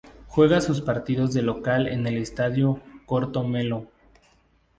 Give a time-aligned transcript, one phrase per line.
[0.25, 3.85] Juega sus partidos de local en el Estadio "Corto Melo.